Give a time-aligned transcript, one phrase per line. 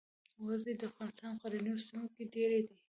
[0.47, 2.75] وزې د افغانستان غرنیو سیمو کې ډېرې دي